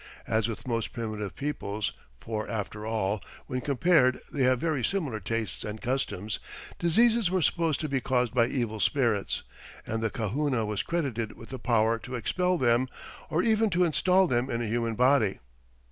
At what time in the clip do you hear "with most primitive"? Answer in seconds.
0.47-1.35